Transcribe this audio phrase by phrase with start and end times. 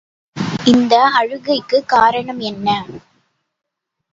[0.65, 2.67] இந்த அழுகைக்குக் காரணம் என்ன?